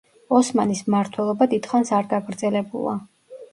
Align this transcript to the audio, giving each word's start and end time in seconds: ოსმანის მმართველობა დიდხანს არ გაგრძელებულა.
ოსმანის 0.37 0.81
მმართველობა 0.87 1.49
დიდხანს 1.53 1.93
არ 2.01 2.11
გაგრძელებულა. 2.17 2.99